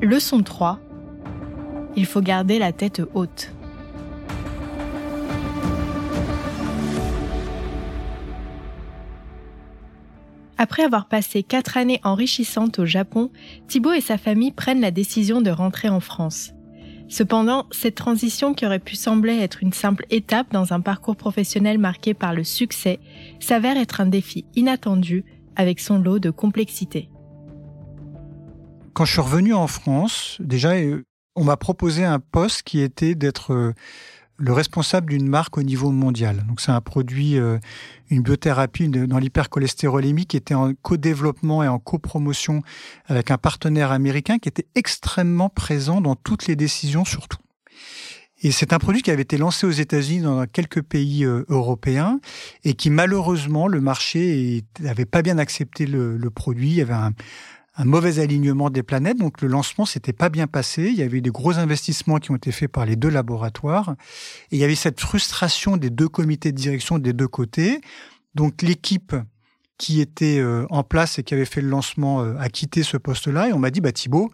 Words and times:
Leçon 0.00 0.44
3. 0.44 0.78
Il 1.96 2.06
faut 2.06 2.20
garder 2.20 2.60
la 2.60 2.70
tête 2.72 3.02
haute. 3.14 3.52
Après 10.56 10.84
avoir 10.84 11.08
passé 11.08 11.42
quatre 11.42 11.76
années 11.76 12.00
enrichissantes 12.04 12.78
au 12.78 12.86
Japon, 12.86 13.32
Thibaut 13.66 13.92
et 13.92 14.00
sa 14.00 14.18
famille 14.18 14.52
prennent 14.52 14.80
la 14.80 14.92
décision 14.92 15.40
de 15.40 15.50
rentrer 15.50 15.88
en 15.88 15.98
France. 15.98 16.52
Cependant, 17.08 17.66
cette 17.72 17.96
transition 17.96 18.54
qui 18.54 18.66
aurait 18.66 18.78
pu 18.78 18.94
sembler 18.94 19.38
être 19.38 19.64
une 19.64 19.72
simple 19.72 20.06
étape 20.10 20.52
dans 20.52 20.72
un 20.72 20.80
parcours 20.80 21.16
professionnel 21.16 21.78
marqué 21.78 22.14
par 22.14 22.34
le 22.34 22.44
succès 22.44 23.00
s'avère 23.40 23.76
être 23.76 24.00
un 24.00 24.06
défi 24.06 24.44
inattendu 24.54 25.24
avec 25.56 25.80
son 25.80 25.98
lot 25.98 26.20
de 26.20 26.30
complexité. 26.30 27.08
Quand 28.98 29.04
je 29.04 29.12
suis 29.12 29.20
revenu 29.20 29.54
en 29.54 29.68
France, 29.68 30.38
déjà, 30.40 30.72
euh, 30.72 31.04
on 31.36 31.44
m'a 31.44 31.56
proposé 31.56 32.04
un 32.04 32.18
poste 32.18 32.64
qui 32.64 32.80
était 32.80 33.14
d'être 33.14 33.52
euh, 33.52 33.72
le 34.38 34.52
responsable 34.52 35.10
d'une 35.10 35.28
marque 35.28 35.56
au 35.56 35.62
niveau 35.62 35.92
mondial. 35.92 36.44
Donc 36.48 36.60
c'est 36.60 36.72
un 36.72 36.80
produit, 36.80 37.38
euh, 37.38 37.58
une 38.10 38.22
biothérapie 38.22 38.88
dans 38.88 39.18
l'hypercholestérolémie 39.18 40.26
qui 40.26 40.36
était 40.36 40.54
en 40.54 40.74
co-développement 40.74 41.62
et 41.62 41.68
en 41.68 41.78
copromotion 41.78 42.64
avec 43.06 43.30
un 43.30 43.38
partenaire 43.38 43.92
américain 43.92 44.40
qui 44.40 44.48
était 44.48 44.66
extrêmement 44.74 45.48
présent 45.48 46.00
dans 46.00 46.16
toutes 46.16 46.48
les 46.48 46.56
décisions 46.56 47.04
surtout. 47.04 47.38
Et 48.42 48.50
c'est 48.50 48.72
un 48.72 48.78
produit 48.78 49.02
qui 49.02 49.12
avait 49.12 49.22
été 49.22 49.36
lancé 49.36 49.64
aux 49.64 49.70
États-Unis 49.70 50.22
dans 50.22 50.46
quelques 50.46 50.82
pays 50.82 51.24
européens 51.24 52.18
et 52.64 52.74
qui 52.74 52.90
malheureusement 52.90 53.68
le 53.68 53.80
marché 53.80 54.64
n'avait 54.80 55.06
pas 55.06 55.22
bien 55.22 55.38
accepté 55.38 55.86
le, 55.86 56.16
le 56.16 56.30
produit. 56.30 56.70
Il 56.70 56.76
y 56.76 56.82
avait 56.82 56.94
un, 56.94 57.12
un 57.78 57.84
mauvais 57.84 58.18
alignement 58.18 58.70
des 58.70 58.82
planètes. 58.82 59.18
Donc 59.18 59.40
le 59.40 59.48
lancement 59.48 59.86
s'était 59.86 60.12
pas 60.12 60.28
bien 60.28 60.46
passé. 60.46 60.88
Il 60.88 60.94
y 60.94 61.02
avait 61.02 61.20
des 61.20 61.30
gros 61.30 61.58
investissements 61.58 62.18
qui 62.18 62.32
ont 62.32 62.36
été 62.36 62.52
faits 62.52 62.70
par 62.70 62.84
les 62.84 62.96
deux 62.96 63.08
laboratoires. 63.08 63.94
Et 64.50 64.56
il 64.56 64.58
y 64.58 64.64
avait 64.64 64.74
cette 64.74 65.00
frustration 65.00 65.76
des 65.76 65.88
deux 65.88 66.08
comités 66.08 66.50
de 66.50 66.56
direction 66.56 66.98
des 66.98 67.12
deux 67.12 67.28
côtés. 67.28 67.80
Donc 68.34 68.62
l'équipe 68.62 69.14
qui 69.78 70.00
était 70.00 70.40
euh, 70.40 70.66
en 70.70 70.82
place 70.82 71.20
et 71.20 71.22
qui 71.22 71.34
avait 71.34 71.44
fait 71.44 71.60
le 71.60 71.68
lancement 71.68 72.20
euh, 72.22 72.36
a 72.38 72.48
quitté 72.48 72.82
ce 72.82 72.96
poste-là. 72.96 73.48
Et 73.48 73.52
on 73.52 73.60
m'a 73.60 73.70
dit, 73.70 73.80
bah, 73.80 73.92
Thibault, 73.92 74.28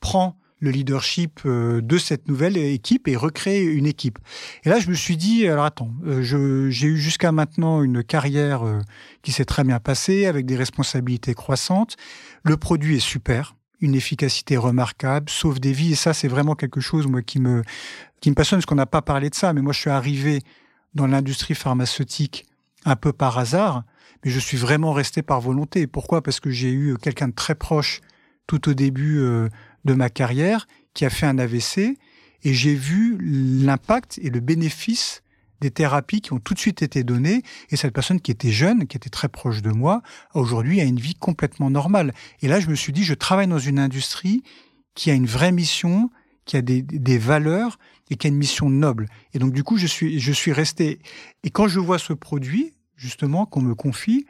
prends 0.00 0.38
le 0.60 0.70
leadership 0.70 1.40
euh, 1.46 1.80
de 1.80 1.98
cette 1.98 2.28
nouvelle 2.28 2.56
équipe 2.56 3.08
et 3.08 3.16
recréer 3.16 3.62
une 3.62 3.86
équipe. 3.86 4.18
Et 4.64 4.68
là, 4.68 4.80
je 4.80 4.88
me 4.90 4.94
suis 4.94 5.16
dit, 5.16 5.46
alors 5.46 5.64
attends, 5.64 5.90
euh, 6.06 6.22
j'ai 6.22 6.86
eu 6.86 6.96
jusqu'à 6.96 7.32
maintenant 7.32 7.82
une 7.82 8.02
carrière 8.02 8.66
euh, 8.66 8.80
qui 9.22 9.32
s'est 9.32 9.44
très 9.44 9.64
bien 9.64 9.78
passée, 9.78 10.26
avec 10.26 10.46
des 10.46 10.56
responsabilités 10.56 11.34
croissantes. 11.34 11.96
Le 12.42 12.56
produit 12.56 12.96
est 12.96 13.00
super, 13.00 13.54
une 13.80 13.94
efficacité 13.94 14.56
remarquable, 14.56 15.30
sauve 15.30 15.60
des 15.60 15.72
vies, 15.72 15.92
et 15.92 15.96
ça, 15.96 16.12
c'est 16.12 16.28
vraiment 16.28 16.54
quelque 16.54 16.80
chose 16.80 17.06
moi, 17.06 17.22
qui, 17.22 17.38
me, 17.40 17.62
qui 18.20 18.30
me 18.30 18.34
passionne, 18.34 18.58
parce 18.58 18.66
qu'on 18.66 18.74
n'a 18.74 18.86
pas 18.86 19.02
parlé 19.02 19.30
de 19.30 19.34
ça, 19.34 19.52
mais 19.52 19.62
moi, 19.62 19.72
je 19.72 19.80
suis 19.80 19.90
arrivé 19.90 20.40
dans 20.94 21.06
l'industrie 21.06 21.54
pharmaceutique 21.54 22.46
un 22.84 22.96
peu 22.96 23.12
par 23.12 23.38
hasard, 23.38 23.84
mais 24.24 24.30
je 24.30 24.40
suis 24.40 24.56
vraiment 24.56 24.92
resté 24.92 25.22
par 25.22 25.40
volonté. 25.40 25.86
Pourquoi? 25.86 26.22
Parce 26.22 26.40
que 26.40 26.50
j'ai 26.50 26.72
eu 26.72 26.96
quelqu'un 27.00 27.28
de 27.28 27.34
très 27.34 27.54
proche 27.54 28.00
tout 28.48 28.68
au 28.68 28.74
début 28.74 29.22
de 29.84 29.94
ma 29.94 30.10
carrière 30.10 30.66
qui 30.94 31.04
a 31.04 31.10
fait 31.10 31.26
un 31.26 31.38
AVC 31.38 31.96
et 32.44 32.54
j'ai 32.54 32.74
vu 32.74 33.18
l'impact 33.20 34.18
et 34.22 34.30
le 34.30 34.40
bénéfice 34.40 35.22
des 35.60 35.70
thérapies 35.70 36.20
qui 36.20 36.32
ont 36.32 36.38
tout 36.38 36.54
de 36.54 36.58
suite 36.58 36.82
été 36.82 37.02
données 37.02 37.42
et 37.70 37.76
cette 37.76 37.92
personne 37.92 38.20
qui 38.20 38.30
était 38.30 38.52
jeune, 38.52 38.86
qui 38.86 38.96
était 38.96 39.10
très 39.10 39.28
proche 39.28 39.60
de 39.60 39.70
moi, 39.70 40.02
aujourd'hui 40.34 40.80
a 40.80 40.84
une 40.84 41.00
vie 41.00 41.14
complètement 41.14 41.70
normale. 41.70 42.14
Et 42.42 42.48
là, 42.48 42.60
je 42.60 42.68
me 42.68 42.74
suis 42.74 42.92
dit, 42.92 43.02
je 43.02 43.14
travaille 43.14 43.48
dans 43.48 43.58
une 43.58 43.78
industrie 43.78 44.42
qui 44.94 45.10
a 45.10 45.14
une 45.14 45.26
vraie 45.26 45.52
mission, 45.52 46.10
qui 46.44 46.56
a 46.56 46.62
des, 46.62 46.82
des 46.82 47.18
valeurs 47.18 47.78
et 48.10 48.16
qui 48.16 48.26
a 48.26 48.30
une 48.30 48.36
mission 48.36 48.70
noble. 48.70 49.08
Et 49.34 49.38
donc, 49.38 49.52
du 49.52 49.64
coup, 49.64 49.76
je 49.76 49.86
suis, 49.86 50.20
je 50.20 50.32
suis 50.32 50.52
resté. 50.52 51.00
Et 51.42 51.50
quand 51.50 51.68
je 51.68 51.80
vois 51.80 51.98
ce 51.98 52.12
produit, 52.12 52.72
justement, 52.96 53.44
qu'on 53.44 53.60
me 53.60 53.74
confie, 53.74 54.26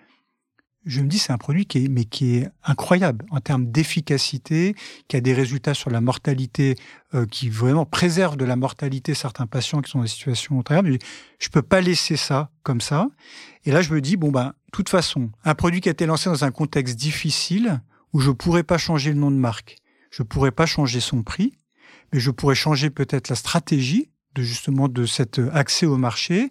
je 0.85 1.01
me 1.01 1.09
dis 1.09 1.19
c'est 1.19 1.33
un 1.33 1.39
produit 1.39 1.67
qui 1.67 1.85
est, 1.85 1.89
mais 1.89 2.05
qui 2.05 2.37
est 2.37 2.49
incroyable 2.65 3.27
en 3.31 3.41
termes 3.41 3.71
d'efficacité, 3.71 4.75
qui 5.09 5.17
a 5.17 5.21
des 5.21 5.35
résultats 5.35 5.75
sur 5.75 5.91
la 5.91 6.01
mortalité, 6.01 6.77
euh, 7.15 7.27
qui 7.27 7.49
vraiment 7.49 7.85
préserve 7.85 8.37
de 8.37 8.45
la 8.45 8.57
mortalité 8.57 9.15
certains 9.15 9.47
patients 9.47 9.83
qui 9.83 9.91
sont 9.91 9.99
dans 9.99 10.05
des 10.05 10.11
situations 10.11 10.63
très 10.63 10.81
graves. 10.81 10.99
Je 11.39 11.49
peux 11.49 11.63
pas 11.63 11.81
laisser 11.81 12.17
ça 12.17 12.51
comme 12.63 12.81
ça. 12.81 13.09
Et 13.65 13.71
là, 13.71 13.83
je 13.83 13.93
me 13.93 14.01
dis 14.01 14.17
bon 14.17 14.31
ben, 14.31 14.55
toute 14.73 14.89
façon, 14.89 15.31
un 15.45 15.55
produit 15.55 15.81
qui 15.81 15.89
a 15.89 15.93
été 15.93 16.07
lancé 16.07 16.31
dans 16.31 16.45
un 16.45 16.51
contexte 16.51 16.97
difficile 16.97 17.81
où 18.13 18.21
je 18.21 18.31
pourrais 18.31 18.63
pas 18.63 18.79
changer 18.79 19.13
le 19.13 19.19
nom 19.19 19.31
de 19.31 19.37
marque, 19.37 19.77
je 20.11 20.23
pourrais 20.23 20.53
pas 20.53 20.67
changer 20.67 21.01
son 21.01 21.23
prix, 21.23 21.53
mais 22.13 22.21
je 22.21 22.31
pourrais 22.31 22.55
changer 22.55 22.91
peut-être 22.91 23.29
la 23.29 23.37
stratégie 23.37 24.11
de 24.35 24.43
justement 24.43 24.89
de 24.89 25.05
cet 25.05 25.41
accès 25.53 25.87
au 25.87 25.97
marché. 25.97 26.51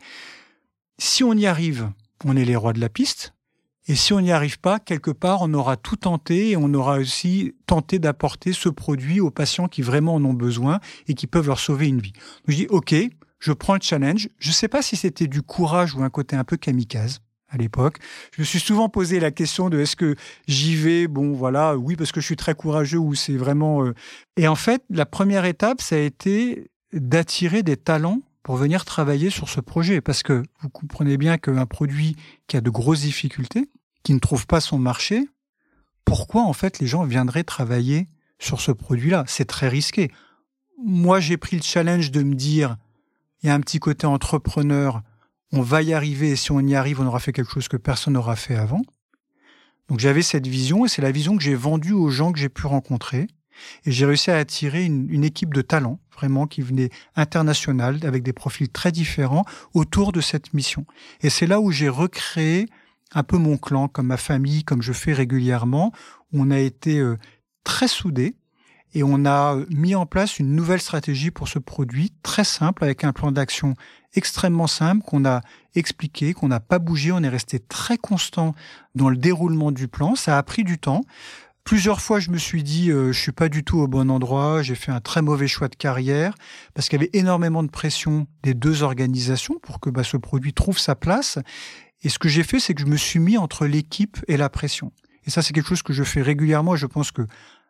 Si 0.99 1.23
on 1.23 1.33
y 1.33 1.45
arrive, 1.45 1.91
on 2.25 2.35
est 2.35 2.45
les 2.45 2.55
rois 2.55 2.73
de 2.73 2.79
la 2.79 2.89
piste 2.89 3.33
et 3.87 3.95
si 3.95 4.13
on 4.13 4.19
n'y 4.19 4.31
arrive 4.31 4.59
pas, 4.59 4.79
quelque 4.79 5.11
part, 5.11 5.41
on 5.41 5.53
aura 5.53 5.77
tout 5.77 5.95
tenté 5.95 6.51
et 6.51 6.57
on 6.57 6.73
aura 6.73 6.97
aussi 6.97 7.55
tenté 7.65 7.99
d'apporter 7.99 8.51
ce 8.51 8.69
produit 8.69 9.21
aux 9.21 9.31
patients 9.31 9.67
qui 9.67 9.81
vraiment 9.81 10.15
en 10.15 10.25
ont 10.25 10.33
besoin 10.33 10.79
et 11.07 11.13
qui 11.13 11.25
peuvent 11.25 11.47
leur 11.47 11.59
sauver 11.59 11.87
une 11.87 12.01
vie. 12.01 12.11
Donc 12.11 12.49
je 12.49 12.55
dis, 12.55 12.67
OK, 12.69 12.93
je 13.39 13.51
prends 13.53 13.75
le 13.75 13.81
challenge. 13.81 14.29
Je 14.39 14.49
ne 14.49 14.53
sais 14.53 14.67
pas 14.67 14.81
si 14.81 14.95
c'était 14.95 15.27
du 15.27 15.41
courage 15.41 15.95
ou 15.95 16.03
un 16.03 16.09
côté 16.09 16.35
un 16.35 16.43
peu 16.43 16.57
kamikaze 16.57 17.21
à 17.49 17.57
l'époque. 17.57 17.99
Je 18.35 18.41
me 18.41 18.45
suis 18.45 18.59
souvent 18.59 18.89
posé 18.89 19.21
la 19.21 19.31
question 19.31 19.69
de 19.69 19.79
est-ce 19.79 19.95
que 19.95 20.15
j'y 20.47 20.75
vais? 20.75 21.07
Bon, 21.07 21.31
voilà, 21.31 21.77
oui, 21.77 21.95
parce 21.95 22.11
que 22.11 22.19
je 22.19 22.25
suis 22.25 22.35
très 22.35 22.55
courageux 22.55 22.97
ou 22.97 23.15
c'est 23.15 23.37
vraiment... 23.37 23.85
Euh, 23.85 23.93
et 24.35 24.49
en 24.49 24.55
fait, 24.55 24.83
la 24.89 25.05
première 25.05 25.45
étape, 25.45 25.81
ça 25.81 25.95
a 25.95 25.99
été 25.99 26.69
d'attirer 26.91 27.63
des 27.63 27.77
talents 27.77 28.21
pour 28.47 28.55
venir 28.55 28.85
travailler 28.85 29.29
sur 29.29 29.49
ce 29.49 29.59
projet. 29.59 29.99
Parce 29.99 30.23
que 30.23 30.41
vous 30.61 30.69
comprenez 30.69 31.17
bien 31.17 31.37
qu'un 31.37 31.65
produit 31.65 32.15
qui 32.47 32.55
a 32.55 32.61
de 32.61 32.69
grosses 32.69 33.01
difficultés, 33.01 33.69
qui 34.03 34.13
ne 34.13 34.19
trouve 34.19 34.47
pas 34.47 34.61
son 34.61 34.79
marché, 34.79 35.27
pourquoi 36.05 36.43
en 36.43 36.53
fait 36.53 36.79
les 36.79 36.87
gens 36.87 37.03
viendraient 37.03 37.43
travailler 37.43 38.07
sur 38.39 38.61
ce 38.61 38.71
produit-là? 38.71 39.25
C'est 39.27 39.43
très 39.43 39.67
risqué. 39.67 40.13
Moi, 40.81 41.19
j'ai 41.19 41.35
pris 41.35 41.57
le 41.57 41.61
challenge 41.61 42.09
de 42.09 42.23
me 42.23 42.35
dire, 42.35 42.77
il 43.43 43.47
y 43.47 43.49
a 43.49 43.53
un 43.53 43.59
petit 43.59 43.79
côté 43.79 44.07
entrepreneur, 44.07 45.01
on 45.51 45.61
va 45.61 45.81
y 45.81 45.91
arriver 45.91 46.29
et 46.29 46.35
si 46.37 46.53
on 46.53 46.61
y 46.61 46.73
arrive, 46.73 47.01
on 47.01 47.05
aura 47.05 47.19
fait 47.19 47.33
quelque 47.33 47.51
chose 47.51 47.67
que 47.67 47.75
personne 47.75 48.13
n'aura 48.13 48.37
fait 48.37 48.55
avant. 48.55 48.81
Donc 49.89 49.99
j'avais 49.99 50.21
cette 50.21 50.47
vision 50.47 50.85
et 50.85 50.87
c'est 50.87 51.01
la 51.01 51.11
vision 51.11 51.35
que 51.35 51.43
j'ai 51.43 51.55
vendue 51.55 51.91
aux 51.91 52.11
gens 52.11 52.31
que 52.31 52.39
j'ai 52.39 52.47
pu 52.47 52.65
rencontrer. 52.65 53.27
Et 53.85 53.91
j'ai 53.91 54.05
réussi 54.05 54.31
à 54.31 54.37
attirer 54.37 54.85
une, 54.85 55.23
équipe 55.23 55.53
de 55.53 55.61
talents, 55.61 55.99
vraiment, 56.15 56.47
qui 56.47 56.61
venait 56.61 56.89
internationale, 57.15 57.99
avec 58.03 58.23
des 58.23 58.33
profils 58.33 58.69
très 58.69 58.91
différents, 58.91 59.45
autour 59.73 60.11
de 60.11 60.21
cette 60.21 60.53
mission. 60.53 60.85
Et 61.21 61.29
c'est 61.29 61.47
là 61.47 61.59
où 61.59 61.71
j'ai 61.71 61.89
recréé 61.89 62.67
un 63.13 63.23
peu 63.23 63.37
mon 63.37 63.57
clan, 63.57 63.87
comme 63.87 64.07
ma 64.07 64.17
famille, 64.17 64.63
comme 64.63 64.81
je 64.81 64.93
fais 64.93 65.13
régulièrement. 65.13 65.91
On 66.33 66.51
a 66.51 66.59
été 66.59 66.99
euh, 66.99 67.17
très 67.63 67.87
soudés 67.87 68.35
et 68.93 69.03
on 69.03 69.25
a 69.25 69.55
euh, 69.55 69.65
mis 69.69 69.95
en 69.95 70.05
place 70.05 70.39
une 70.39 70.55
nouvelle 70.55 70.81
stratégie 70.81 71.31
pour 71.31 71.47
ce 71.47 71.59
produit, 71.59 72.13
très 72.23 72.43
simple, 72.43 72.83
avec 72.83 73.03
un 73.03 73.13
plan 73.13 73.31
d'action 73.31 73.75
extrêmement 74.15 74.67
simple 74.67 75.03
qu'on 75.05 75.25
a 75.25 75.41
expliqué, 75.75 76.33
qu'on 76.33 76.47
n'a 76.47 76.59
pas 76.59 76.79
bougé. 76.79 77.11
On 77.11 77.21
est 77.21 77.29
resté 77.29 77.59
très 77.59 77.97
constant 77.97 78.55
dans 78.95 79.09
le 79.09 79.17
déroulement 79.17 79.71
du 79.71 79.87
plan. 79.87 80.15
Ça 80.15 80.37
a 80.37 80.43
pris 80.43 80.63
du 80.63 80.79
temps. 80.79 81.01
Plusieurs 81.67 81.99
fois, 81.99 82.21
je 82.21 82.31
me 82.31 82.37
suis 82.37 82.63
dit, 82.63 82.91
euh, 82.91 83.11
je 83.11 83.19
suis 83.19 83.33
pas 83.33 83.49
du 83.49 83.65
tout 83.65 83.79
au 83.79 83.89
bon 83.89 84.09
endroit. 84.09 84.61
J'ai 84.61 84.73
fait 84.73 84.93
un 84.93 85.01
très 85.01 85.21
mauvais 85.21 85.49
choix 85.49 85.67
de 85.67 85.75
carrière 85.75 86.33
parce 86.73 86.87
qu'il 86.87 86.97
y 86.97 87.03
avait 87.03 87.09
énormément 87.11 87.61
de 87.61 87.69
pression 87.69 88.25
des 88.41 88.53
deux 88.53 88.83
organisations 88.83 89.55
pour 89.61 89.81
que 89.81 89.89
bah, 89.89 90.05
ce 90.05 90.15
produit 90.15 90.53
trouve 90.53 90.79
sa 90.79 90.95
place. 90.95 91.39
Et 92.03 92.07
ce 92.07 92.19
que 92.19 92.29
j'ai 92.29 92.43
fait, 92.43 92.61
c'est 92.61 92.73
que 92.73 92.79
je 92.79 92.85
me 92.85 92.95
suis 92.95 93.19
mis 93.19 93.37
entre 93.37 93.65
l'équipe 93.65 94.15
et 94.29 94.37
la 94.37 94.47
pression. 94.47 94.93
Et 95.25 95.29
ça, 95.29 95.41
c'est 95.41 95.51
quelque 95.51 95.67
chose 95.67 95.81
que 95.81 95.91
je 95.91 96.05
fais 96.05 96.21
régulièrement. 96.21 96.77
Je 96.77 96.85
pense 96.85 97.11
que 97.11 97.23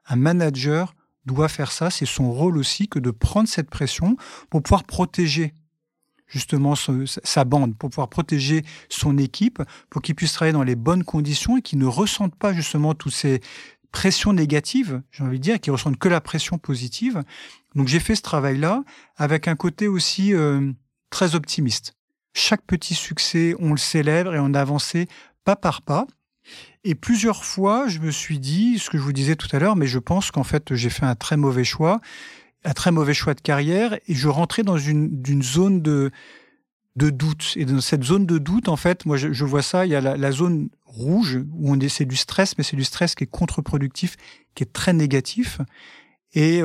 un 0.05 0.15
manager 0.15 0.93
doit 1.25 1.49
faire 1.49 1.71
ça. 1.71 1.89
C'est 1.89 2.05
son 2.05 2.31
rôle 2.31 2.59
aussi 2.59 2.87
que 2.87 2.99
de 2.99 3.09
prendre 3.09 3.49
cette 3.49 3.71
pression 3.71 4.15
pour 4.51 4.61
pouvoir 4.61 4.83
protéger 4.83 5.55
justement 6.27 6.75
sa 6.75 7.45
bande, 7.45 7.75
pour 7.77 7.89
pouvoir 7.89 8.09
protéger 8.09 8.63
son 8.89 9.17
équipe, 9.17 9.61
pour 9.89 10.01
qu'il 10.01 10.15
puisse 10.15 10.33
travailler 10.33 10.53
dans 10.53 10.63
les 10.63 10.75
bonnes 10.75 11.03
conditions 11.03 11.57
et 11.57 11.61
qu'il 11.61 11.79
ne 11.79 11.85
ressente 11.85 12.35
pas 12.35 12.53
justement 12.53 12.93
toutes 12.93 13.13
ces 13.13 13.41
pressions 13.97 14.31
négatives, 14.31 15.01
j'ai 15.09 15.23
envie 15.23 15.39
de 15.39 15.43
dire, 15.43 15.59
qu'il 15.59 15.73
ressente 15.73 15.97
que 15.97 16.07
la 16.07 16.21
pression 16.21 16.59
positive. 16.59 17.23
Donc 17.73 17.87
j'ai 17.87 17.99
fait 17.99 18.15
ce 18.15 18.21
travail-là 18.21 18.83
avec 19.15 19.47
un 19.47 19.55
côté 19.55 19.87
aussi 19.87 20.35
euh, 20.35 20.71
très 21.09 21.33
optimiste. 21.33 21.95
Chaque 22.35 22.61
petit 22.61 22.93
succès, 22.93 23.55
on 23.57 23.71
le 23.71 23.77
célèbre 23.77 24.35
et 24.35 24.39
on 24.39 24.53
a 24.53 24.61
avancé 24.61 25.07
pas 25.43 25.55
par 25.55 25.81
pas. 25.81 26.05
Et 26.83 26.93
plusieurs 26.93 27.43
fois, 27.43 27.87
je 27.87 27.97
me 27.97 28.11
suis 28.11 28.37
dit, 28.37 28.77
ce 28.77 28.91
que 28.91 28.99
je 28.99 29.03
vous 29.03 29.13
disais 29.13 29.35
tout 29.35 29.47
à 29.51 29.57
l'heure, 29.57 29.75
mais 29.75 29.87
je 29.87 29.97
pense 29.97 30.29
qu'en 30.29 30.43
fait, 30.43 30.75
j'ai 30.75 30.91
fait 30.91 31.07
un 31.07 31.15
très 31.15 31.35
mauvais 31.35 31.63
choix, 31.63 31.99
un 32.65 32.73
très 32.73 32.91
mauvais 32.91 33.15
choix 33.15 33.33
de 33.33 33.41
carrière, 33.41 33.95
et 34.07 34.13
je 34.13 34.27
rentrais 34.27 34.61
dans 34.61 34.77
une, 34.77 35.41
zone 35.41 35.81
de, 35.81 36.11
de 36.97 37.11
doute. 37.11 37.53
Et 37.55 37.65
dans 37.65 37.79
cette 37.79 38.03
zone 38.03 38.25
de 38.25 38.39
doute, 38.39 38.67
en 38.67 38.75
fait, 38.75 39.05
moi, 39.05 39.17
je, 39.17 39.45
vois 39.45 39.61
ça, 39.61 39.85
il 39.85 39.91
y 39.91 39.95
a 39.95 40.01
la, 40.01 40.31
zone 40.31 40.69
rouge, 40.83 41.39
où 41.53 41.73
on 41.73 41.79
c'est 41.87 42.05
du 42.05 42.15
stress, 42.15 42.57
mais 42.57 42.63
c'est 42.63 42.75
du 42.75 42.83
stress 42.83 43.15
qui 43.15 43.23
est 43.23 43.27
contre-productif, 43.27 44.17
qui 44.55 44.63
est 44.63 44.73
très 44.73 44.93
négatif. 44.93 45.61
Et 46.33 46.63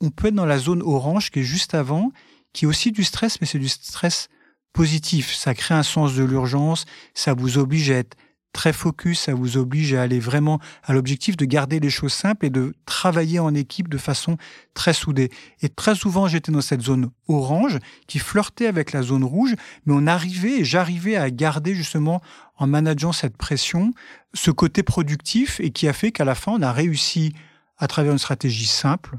on 0.00 0.10
peut 0.10 0.28
être 0.28 0.34
dans 0.34 0.46
la 0.46 0.58
zone 0.58 0.82
orange 0.82 1.30
qui 1.30 1.40
est 1.40 1.44
juste 1.44 1.74
avant, 1.74 2.12
qui 2.52 2.64
est 2.64 2.68
aussi 2.68 2.92
du 2.92 3.02
stress, 3.02 3.40
mais 3.40 3.46
c'est 3.46 3.58
du 3.58 3.68
stress 3.68 4.28
positif. 4.72 5.34
Ça 5.34 5.52
crée 5.54 5.74
un 5.74 5.82
sens 5.82 6.14
de 6.14 6.22
l'urgence, 6.22 6.84
ça 7.12 7.34
vous 7.34 7.58
oblige 7.58 7.90
à 7.90 7.96
être 7.96 8.16
très 8.52 8.72
focus, 8.72 9.20
ça 9.20 9.34
vous 9.34 9.56
oblige 9.56 9.94
à 9.94 10.02
aller 10.02 10.20
vraiment 10.20 10.60
à 10.84 10.92
l'objectif 10.92 11.36
de 11.36 11.44
garder 11.44 11.80
les 11.80 11.90
choses 11.90 12.12
simples 12.12 12.46
et 12.46 12.50
de 12.50 12.74
travailler 12.86 13.38
en 13.38 13.54
équipe 13.54 13.88
de 13.88 13.98
façon 13.98 14.36
très 14.74 14.92
soudée. 14.92 15.30
Et 15.62 15.68
très 15.68 15.94
souvent, 15.94 16.28
j'étais 16.28 16.52
dans 16.52 16.60
cette 16.60 16.82
zone 16.82 17.10
orange 17.28 17.78
qui 18.06 18.18
flirtait 18.18 18.66
avec 18.66 18.92
la 18.92 19.02
zone 19.02 19.24
rouge, 19.24 19.54
mais 19.86 19.94
on 19.96 20.06
arrivait 20.06 20.60
et 20.60 20.64
j'arrivais 20.64 21.16
à 21.16 21.30
garder 21.30 21.74
justement 21.74 22.20
en 22.56 22.66
manageant 22.66 23.12
cette 23.12 23.36
pression 23.36 23.92
ce 24.34 24.50
côté 24.50 24.82
productif 24.82 25.60
et 25.60 25.70
qui 25.70 25.88
a 25.88 25.92
fait 25.92 26.12
qu'à 26.12 26.24
la 26.24 26.34
fin, 26.34 26.52
on 26.52 26.62
a 26.62 26.72
réussi 26.72 27.34
à 27.78 27.86
travers 27.86 28.12
une 28.12 28.18
stratégie 28.18 28.66
simple, 28.66 29.16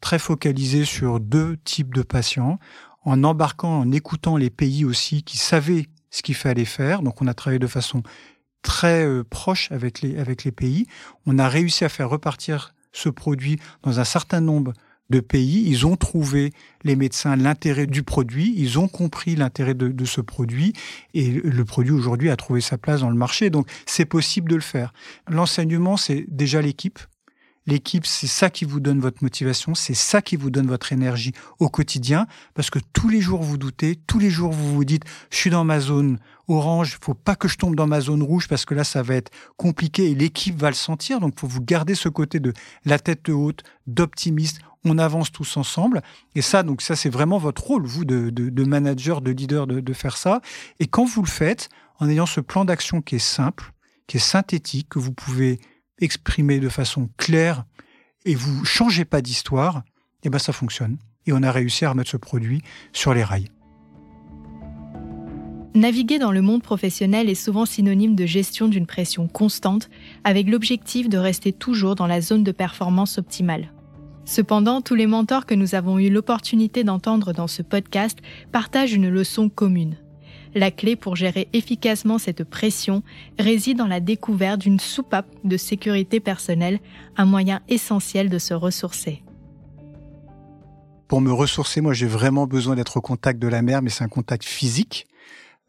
très 0.00 0.18
focalisée 0.18 0.84
sur 0.84 1.20
deux 1.20 1.56
types 1.64 1.94
de 1.94 2.02
patients, 2.02 2.58
en 3.04 3.22
embarquant, 3.24 3.80
en 3.80 3.92
écoutant 3.92 4.36
les 4.36 4.50
pays 4.50 4.84
aussi 4.84 5.22
qui 5.22 5.36
savaient 5.36 5.88
ce 6.10 6.22
qu'il 6.22 6.34
fallait 6.34 6.64
faire. 6.64 7.02
Donc 7.02 7.20
on 7.20 7.26
a 7.26 7.34
travaillé 7.34 7.58
de 7.58 7.66
façon 7.66 8.02
très 8.64 9.06
euh, 9.06 9.22
proche 9.22 9.70
avec 9.70 10.00
les, 10.00 10.18
avec 10.18 10.42
les 10.42 10.50
pays. 10.50 10.86
On 11.26 11.38
a 11.38 11.48
réussi 11.48 11.84
à 11.84 11.88
faire 11.88 12.10
repartir 12.10 12.74
ce 12.90 13.08
produit 13.08 13.60
dans 13.82 14.00
un 14.00 14.04
certain 14.04 14.40
nombre 14.40 14.72
de 15.10 15.20
pays. 15.20 15.64
Ils 15.66 15.86
ont 15.86 15.96
trouvé, 15.96 16.52
les 16.82 16.96
médecins, 16.96 17.36
l'intérêt 17.36 17.86
du 17.86 18.02
produit. 18.02 18.54
Ils 18.56 18.78
ont 18.78 18.88
compris 18.88 19.36
l'intérêt 19.36 19.74
de, 19.74 19.88
de, 19.88 20.04
ce 20.04 20.20
produit. 20.20 20.72
Et 21.12 21.30
le 21.30 21.64
produit 21.64 21.92
aujourd'hui 21.92 22.30
a 22.30 22.36
trouvé 22.36 22.60
sa 22.60 22.78
place 22.78 23.00
dans 23.00 23.10
le 23.10 23.16
marché. 23.16 23.50
Donc 23.50 23.68
c'est 23.86 24.06
possible 24.06 24.50
de 24.50 24.56
le 24.56 24.62
faire. 24.62 24.92
L'enseignement, 25.28 25.96
c'est 25.96 26.24
déjà 26.28 26.62
l'équipe. 26.62 26.98
L'équipe, 27.66 28.04
c'est 28.04 28.26
ça 28.26 28.50
qui 28.50 28.66
vous 28.66 28.80
donne 28.80 29.00
votre 29.00 29.22
motivation, 29.22 29.74
c'est 29.74 29.94
ça 29.94 30.20
qui 30.20 30.36
vous 30.36 30.50
donne 30.50 30.66
votre 30.66 30.92
énergie 30.92 31.32
au 31.58 31.70
quotidien, 31.70 32.26
parce 32.54 32.68
que 32.68 32.78
tous 32.92 33.08
les 33.08 33.22
jours 33.22 33.42
vous 33.42 33.56
doutez, 33.56 33.96
tous 34.06 34.18
les 34.18 34.28
jours 34.28 34.52
vous 34.52 34.74
vous 34.74 34.84
dites, 34.84 35.04
je 35.30 35.36
suis 35.38 35.50
dans 35.50 35.64
ma 35.64 35.80
zone 35.80 36.18
orange, 36.46 36.98
faut 37.00 37.14
pas 37.14 37.36
que 37.36 37.48
je 37.48 37.56
tombe 37.56 37.74
dans 37.74 37.86
ma 37.86 38.02
zone 38.02 38.22
rouge, 38.22 38.48
parce 38.48 38.66
que 38.66 38.74
là 38.74 38.84
ça 38.84 39.02
va 39.02 39.14
être 39.14 39.32
compliqué 39.56 40.10
et 40.10 40.14
l'équipe 40.14 40.58
va 40.58 40.68
le 40.68 40.74
sentir, 40.74 41.20
donc 41.20 41.40
faut 41.40 41.46
vous 41.46 41.62
garder 41.62 41.94
ce 41.94 42.10
côté 42.10 42.38
de 42.38 42.52
la 42.84 42.98
tête 42.98 43.30
haute, 43.30 43.62
d'optimiste, 43.86 44.60
on 44.84 44.98
avance 44.98 45.32
tous 45.32 45.56
ensemble. 45.56 46.02
Et 46.34 46.42
ça, 46.42 46.62
donc 46.62 46.82
ça, 46.82 46.94
c'est 46.94 47.08
vraiment 47.08 47.38
votre 47.38 47.64
rôle, 47.64 47.86
vous, 47.86 48.04
de, 48.04 48.64
manager, 48.64 49.22
de 49.22 49.30
leader, 49.30 49.66
de, 49.66 49.80
de 49.80 49.92
faire 49.92 50.16
ça. 50.16 50.40
Et 50.78 50.86
quand 50.86 51.06
vous 51.06 51.22
le 51.22 51.28
faites, 51.28 51.70
en 52.00 52.08
ayant 52.08 52.26
ce 52.26 52.40
plan 52.40 52.64
d'action 52.64 53.00
qui 53.00 53.16
est 53.16 53.18
simple, 53.18 53.72
qui 54.06 54.18
est 54.18 54.20
synthétique, 54.20 54.88
que 54.90 54.98
vous 54.98 55.12
pouvez 55.12 55.60
exprimer 56.00 56.60
de 56.60 56.68
façon 56.68 57.08
claire 57.16 57.64
et 58.24 58.34
vous 58.34 58.64
changez 58.64 59.04
pas 59.04 59.22
d'histoire, 59.22 59.82
eh 60.22 60.30
ben 60.30 60.38
ça 60.38 60.52
fonctionne. 60.52 60.96
Et 61.26 61.32
on 61.32 61.42
a 61.42 61.52
réussi 61.52 61.84
à 61.84 61.90
remettre 61.90 62.10
ce 62.10 62.16
produit 62.16 62.62
sur 62.92 63.14
les 63.14 63.24
rails. 63.24 63.50
Naviguer 65.74 66.20
dans 66.20 66.30
le 66.30 66.40
monde 66.40 66.62
professionnel 66.62 67.28
est 67.28 67.34
souvent 67.34 67.66
synonyme 67.66 68.14
de 68.14 68.26
gestion 68.26 68.68
d'une 68.68 68.86
pression 68.86 69.26
constante, 69.26 69.90
avec 70.22 70.48
l'objectif 70.48 71.08
de 71.08 71.18
rester 71.18 71.52
toujours 71.52 71.96
dans 71.96 72.06
la 72.06 72.20
zone 72.20 72.44
de 72.44 72.52
performance 72.52 73.18
optimale. 73.18 73.72
Cependant, 74.24 74.80
tous 74.80 74.94
les 74.94 75.08
mentors 75.08 75.46
que 75.46 75.54
nous 75.54 75.74
avons 75.74 75.98
eu 75.98 76.10
l'opportunité 76.10 76.84
d'entendre 76.84 77.32
dans 77.32 77.48
ce 77.48 77.62
podcast 77.62 78.18
partagent 78.52 78.94
une 78.94 79.08
leçon 79.08 79.48
commune. 79.48 79.96
La 80.54 80.70
clé 80.70 80.94
pour 80.94 81.16
gérer 81.16 81.48
efficacement 81.52 82.18
cette 82.18 82.44
pression 82.44 83.02
réside 83.38 83.78
dans 83.78 83.88
la 83.88 84.00
découverte 84.00 84.60
d'une 84.60 84.78
soupape 84.78 85.26
de 85.42 85.56
sécurité 85.56 86.20
personnelle, 86.20 86.78
un 87.16 87.24
moyen 87.24 87.60
essentiel 87.68 88.28
de 88.28 88.38
se 88.38 88.54
ressourcer. 88.54 89.22
Pour 91.08 91.20
me 91.20 91.32
ressourcer, 91.32 91.80
moi 91.80 91.92
j'ai 91.92 92.06
vraiment 92.06 92.46
besoin 92.46 92.76
d'être 92.76 92.96
au 92.96 93.00
contact 93.00 93.40
de 93.40 93.48
la 93.48 93.62
mer, 93.62 93.82
mais 93.82 93.90
c'est 93.90 94.04
un 94.04 94.08
contact 94.08 94.44
physique, 94.44 95.06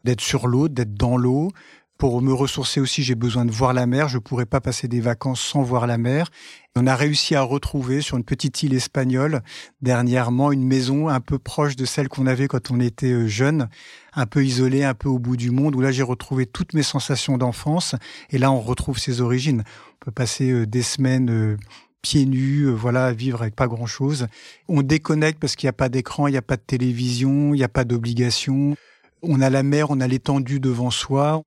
d'être 0.04 0.20
sur 0.20 0.46
l'eau, 0.46 0.68
d'être 0.68 0.94
dans 0.94 1.16
l'eau, 1.16 1.50
pour 1.98 2.20
me 2.20 2.32
ressourcer 2.32 2.78
aussi, 2.78 3.02
j'ai 3.02 3.14
besoin 3.14 3.46
de 3.46 3.50
voir 3.50 3.72
la 3.72 3.86
mer. 3.86 4.08
Je 4.08 4.18
pourrais 4.18 4.44
pas 4.44 4.60
passer 4.60 4.86
des 4.86 5.00
vacances 5.00 5.40
sans 5.40 5.62
voir 5.62 5.86
la 5.86 5.96
mer. 5.96 6.28
On 6.76 6.86
a 6.86 6.94
réussi 6.94 7.34
à 7.34 7.40
retrouver 7.40 8.02
sur 8.02 8.18
une 8.18 8.24
petite 8.24 8.62
île 8.62 8.74
espagnole 8.74 9.40
dernièrement 9.80 10.52
une 10.52 10.64
maison 10.64 11.08
un 11.08 11.20
peu 11.20 11.38
proche 11.38 11.74
de 11.74 11.86
celle 11.86 12.08
qu'on 12.08 12.26
avait 12.26 12.48
quand 12.48 12.70
on 12.70 12.80
était 12.80 13.12
euh, 13.12 13.26
jeune, 13.26 13.70
un 14.12 14.26
peu 14.26 14.44
isolée, 14.44 14.84
un 14.84 14.92
peu 14.92 15.08
au 15.08 15.18
bout 15.18 15.38
du 15.38 15.50
monde, 15.50 15.74
où 15.74 15.80
là 15.80 15.90
j'ai 15.90 16.02
retrouvé 16.02 16.44
toutes 16.44 16.74
mes 16.74 16.82
sensations 16.82 17.38
d'enfance. 17.38 17.94
Et 18.28 18.36
là, 18.36 18.52
on 18.52 18.60
retrouve 18.60 18.98
ses 18.98 19.22
origines. 19.22 19.64
On 19.94 20.04
peut 20.04 20.10
passer 20.10 20.50
euh, 20.50 20.66
des 20.66 20.82
semaines 20.82 21.30
euh, 21.30 21.56
pieds 22.02 22.26
nus, 22.26 22.68
voilà, 22.68 23.14
vivre 23.14 23.40
avec 23.40 23.56
pas 23.56 23.68
grand 23.68 23.86
chose. 23.86 24.26
On 24.68 24.82
déconnecte 24.82 25.40
parce 25.40 25.56
qu'il 25.56 25.66
n'y 25.66 25.70
a 25.70 25.72
pas 25.72 25.88
d'écran, 25.88 26.26
il 26.26 26.32
n'y 26.32 26.36
a 26.36 26.42
pas 26.42 26.56
de 26.56 26.62
télévision, 26.66 27.54
il 27.54 27.56
n'y 27.56 27.64
a 27.64 27.70
pas 27.70 27.84
d'obligation. 27.84 28.76
On 29.22 29.40
a 29.40 29.48
la 29.48 29.62
mer, 29.62 29.90
on 29.90 30.00
a 30.00 30.06
l'étendue 30.06 30.60
devant 30.60 30.90
soi 30.90 31.42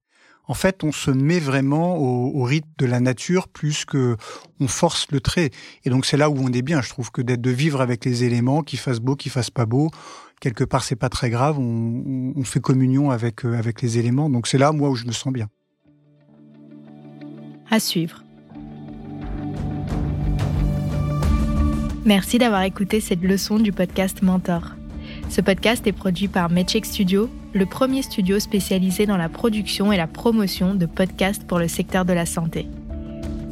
en 0.49 0.55
fait, 0.55 0.83
on 0.83 0.91
se 0.91 1.11
met 1.11 1.39
vraiment 1.39 1.95
au, 1.97 2.43
rythme 2.43 2.67
de 2.79 2.87
la 2.87 2.99
nature 2.99 3.47
plus 3.47 3.85
que 3.85 4.17
on 4.59 4.67
force 4.67 5.05
le 5.11 5.21
trait. 5.21 5.51
Et 5.85 5.91
donc 5.91 6.07
c'est 6.07 6.17
là 6.17 6.31
où 6.31 6.37
on 6.39 6.51
est 6.51 6.63
bien, 6.63 6.81
je 6.81 6.89
trouve, 6.89 7.11
que 7.11 7.21
d'être 7.21 7.39
de 7.39 7.51
vivre 7.51 7.81
avec 7.81 8.03
les 8.03 8.23
éléments, 8.23 8.63
qu'il 8.63 8.79
fasse 8.79 8.99
beau, 8.99 9.15
qu'il 9.15 9.31
fasse 9.31 9.51
pas 9.51 9.67
beau. 9.67 9.91
Quelque 10.41 10.63
part, 10.63 10.83
c'est 10.83 10.95
pas 10.95 11.09
très 11.09 11.29
grave. 11.29 11.59
On, 11.59 12.43
fait 12.43 12.61
communion 12.61 13.11
avec 13.11 13.45
euh, 13.45 13.55
avec 13.59 13.83
les 13.83 13.99
éléments. 13.99 14.27
Donc 14.27 14.47
c'est 14.47 14.57
là, 14.57 14.71
moi, 14.71 14.89
où 14.89 14.95
je 14.95 15.05
me 15.05 15.11
sens 15.11 15.31
bien. 15.31 15.49
À 17.69 17.79
suivre. 17.79 18.23
Merci 22.05 22.39
d'avoir 22.39 22.63
écouté 22.63 23.01
cette 23.01 23.21
leçon 23.21 23.59
du 23.59 23.71
podcast 23.71 24.23
Mentor. 24.23 24.71
Ce 25.29 25.41
podcast 25.41 25.85
est 25.85 25.91
produit 25.91 26.27
par 26.27 26.49
Medcheck 26.49 26.87
Studio, 26.87 27.29
le 27.53 27.65
premier 27.65 28.01
studio 28.01 28.39
spécialisé 28.39 29.05
dans 29.05 29.17
la 29.17 29.29
production 29.29 29.91
et 29.91 29.97
la 29.97 30.07
promotion 30.07 30.75
de 30.75 30.85
podcasts 30.85 31.45
pour 31.45 31.59
le 31.59 31.67
secteur 31.67 32.05
de 32.05 32.13
la 32.13 32.25
santé. 32.25 32.67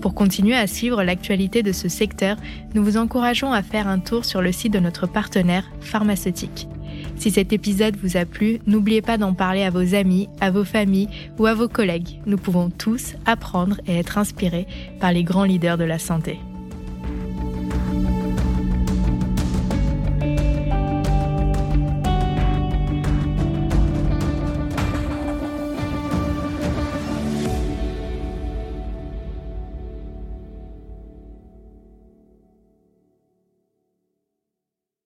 Pour 0.01 0.13
continuer 0.13 0.55
à 0.55 0.67
suivre 0.67 1.03
l'actualité 1.03 1.63
de 1.63 1.71
ce 1.71 1.89
secteur, 1.89 2.37
nous 2.75 2.83
vous 2.83 2.97
encourageons 2.97 3.51
à 3.51 3.63
faire 3.63 3.87
un 3.87 3.99
tour 3.99 4.25
sur 4.25 4.41
le 4.41 4.51
site 4.51 4.73
de 4.73 4.79
notre 4.79 5.07
partenaire 5.07 5.65
pharmaceutique. 5.81 6.67
Si 7.15 7.31
cet 7.31 7.51
épisode 7.51 7.97
vous 7.97 8.15
a 8.15 8.25
plu, 8.25 8.59
n'oubliez 8.67 9.01
pas 9.01 9.17
d'en 9.17 9.33
parler 9.33 9.63
à 9.63 9.71
vos 9.71 9.95
amis, 9.95 10.29
à 10.39 10.51
vos 10.51 10.63
familles 10.63 11.09
ou 11.39 11.47
à 11.47 11.55
vos 11.55 11.67
collègues. 11.67 12.21
Nous 12.25 12.37
pouvons 12.37 12.69
tous 12.69 13.15
apprendre 13.25 13.81
et 13.87 13.97
être 13.97 14.17
inspirés 14.17 14.67
par 14.99 15.11
les 15.11 15.23
grands 15.23 15.43
leaders 15.43 15.77
de 15.77 15.83
la 15.83 15.99
santé. 15.99 16.39